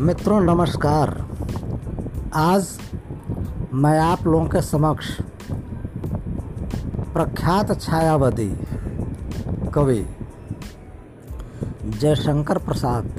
[0.00, 1.10] मित्रों, नमस्कार।
[2.34, 2.78] आज
[3.74, 5.20] मैं आप लोगों के समक्ष
[7.12, 8.48] प्रख्यात छायावादी
[9.74, 10.06] कवि
[11.84, 13.12] जयशंकर प्रसाद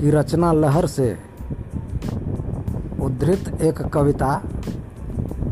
[0.00, 1.18] की रचना लहर से
[3.00, 4.42] उद्धृत एक कविता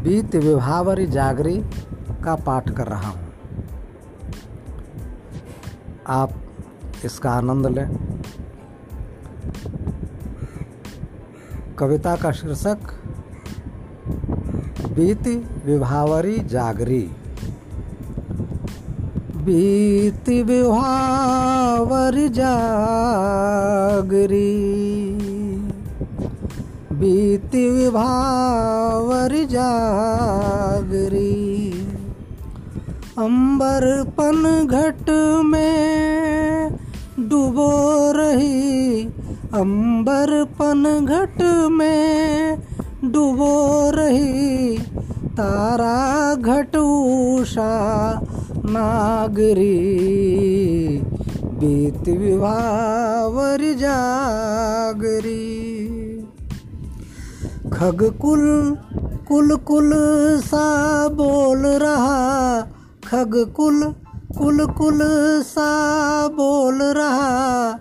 [0.03, 1.57] बीत विभावरी जागरी
[2.25, 3.33] का पाठ कर रहा हूँ।
[6.07, 6.35] आप
[7.05, 8.16] इसका आनंद लें।
[11.79, 12.79] कविता का शीर्षक,
[14.97, 17.11] बीती विभावरी जागरी।
[19.37, 22.67] बीती विभावरी जागरी।
[26.93, 31.37] बीती विभावरी जागरी।
[33.19, 35.11] अंबर पन घट
[35.45, 36.71] में
[37.19, 38.76] डूबो रही
[39.57, 42.59] अंबर पन घट में
[43.05, 44.79] डूबो रही
[45.27, 47.71] तारा घट उषा
[48.65, 49.79] नागरी।
[51.43, 55.47] बीत विभावर जागरी।
[57.73, 58.77] खग कुल
[59.29, 59.91] कुल कुल
[60.41, 62.61] सा बोल रहा।
[63.09, 63.95] खग कुल
[64.39, 64.99] कुल कुल
[65.43, 65.71] सा
[66.29, 67.79] बोल रहा।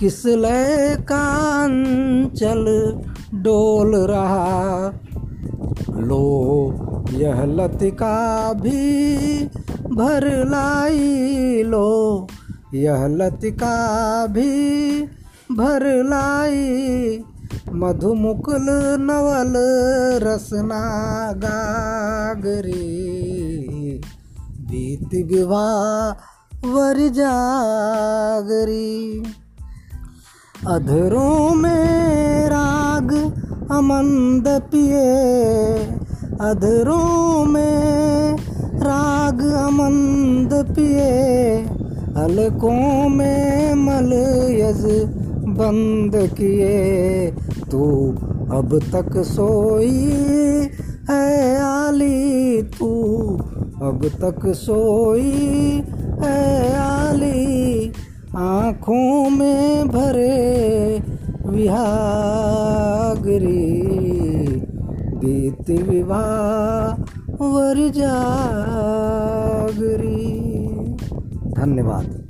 [0.00, 2.94] किस लय कांचल
[3.34, 4.92] डोल रहा?
[5.90, 6.74] लो,
[7.10, 9.50] यह लतिका भी
[9.94, 12.26] भर लाई लो।
[12.74, 15.04] यह लतिका भी
[15.52, 17.24] भर लाई।
[17.72, 19.52] मधुमुकुल नवल
[20.26, 24.00] रसना गागरी।
[24.60, 29.24] बीत विवाह वर जागरी।
[30.66, 33.12] अधरों में राग
[33.70, 35.14] अमंद पिए।
[36.40, 38.36] अधरों में
[38.74, 41.56] राग अमंद पिए।
[42.16, 44.12] हलकों में मल
[44.50, 44.84] यज
[45.48, 47.30] बंद किए।
[47.70, 48.10] तू
[48.56, 50.12] अब तक सोई
[51.10, 52.92] है आली तू।
[53.82, 55.82] अब तक सोई
[56.22, 57.75] है आली
[58.36, 61.02] आँखों में भरे
[61.46, 61.96] विहागरी
[65.16, 67.02] बीत विवाह
[67.44, 69.16] वर जागरी।
[71.52, 72.25] धन्यवाद।